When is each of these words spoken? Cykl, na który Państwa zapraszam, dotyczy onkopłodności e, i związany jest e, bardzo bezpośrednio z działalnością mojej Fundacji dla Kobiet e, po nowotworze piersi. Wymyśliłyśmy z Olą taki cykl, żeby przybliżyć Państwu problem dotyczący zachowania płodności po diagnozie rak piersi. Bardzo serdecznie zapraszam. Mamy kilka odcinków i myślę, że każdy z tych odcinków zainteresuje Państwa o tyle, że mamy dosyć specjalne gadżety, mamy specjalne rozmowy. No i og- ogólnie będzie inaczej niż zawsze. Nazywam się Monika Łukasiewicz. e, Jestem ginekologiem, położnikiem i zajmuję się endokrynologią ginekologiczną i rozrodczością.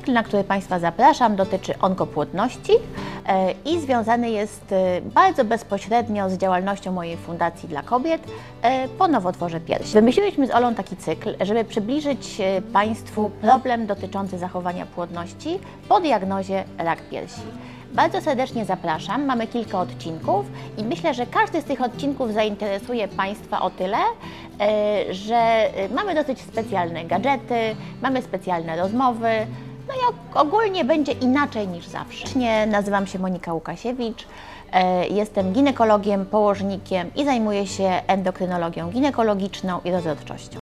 Cykl, 0.00 0.12
na 0.12 0.22
który 0.22 0.44
Państwa 0.44 0.78
zapraszam, 0.78 1.36
dotyczy 1.36 1.78
onkopłodności 1.78 2.72
e, 3.26 3.54
i 3.64 3.80
związany 3.80 4.30
jest 4.30 4.72
e, 4.72 5.00
bardzo 5.00 5.44
bezpośrednio 5.44 6.30
z 6.30 6.38
działalnością 6.38 6.92
mojej 6.92 7.16
Fundacji 7.16 7.68
dla 7.68 7.82
Kobiet 7.82 8.22
e, 8.62 8.88
po 8.88 9.08
nowotworze 9.08 9.60
piersi. 9.60 9.92
Wymyśliłyśmy 9.92 10.46
z 10.46 10.50
Olą 10.50 10.74
taki 10.74 10.96
cykl, 10.96 11.34
żeby 11.40 11.64
przybliżyć 11.64 12.38
Państwu 12.72 13.30
problem 13.40 13.86
dotyczący 13.86 14.38
zachowania 14.38 14.86
płodności 14.86 15.58
po 15.88 16.00
diagnozie 16.00 16.64
rak 16.78 16.98
piersi. 17.10 17.40
Bardzo 17.92 18.20
serdecznie 18.20 18.64
zapraszam. 18.64 19.24
Mamy 19.24 19.46
kilka 19.46 19.80
odcinków 19.80 20.46
i 20.78 20.84
myślę, 20.84 21.14
że 21.14 21.26
każdy 21.26 21.60
z 21.60 21.64
tych 21.64 21.82
odcinków 21.82 22.32
zainteresuje 22.32 23.08
Państwa 23.08 23.60
o 23.60 23.70
tyle, 23.70 23.98
że 25.10 25.70
mamy 25.94 26.14
dosyć 26.14 26.40
specjalne 26.40 27.04
gadżety, 27.04 27.76
mamy 28.02 28.22
specjalne 28.22 28.76
rozmowy. 28.76 29.28
No 29.90 29.96
i 29.96 30.12
og- 30.14 30.40
ogólnie 30.40 30.84
będzie 30.84 31.12
inaczej 31.12 31.68
niż 31.68 31.86
zawsze. 31.86 32.26
Nazywam 32.66 33.06
się 33.06 33.18
Monika 33.18 33.52
Łukasiewicz. 33.54 34.26
e, 34.72 35.08
Jestem 35.08 35.52
ginekologiem, 35.52 36.26
położnikiem 36.26 37.10
i 37.16 37.24
zajmuję 37.24 37.66
się 37.66 38.02
endokrynologią 38.06 38.90
ginekologiczną 38.90 39.80
i 39.84 39.90
rozrodczością. 39.90 40.58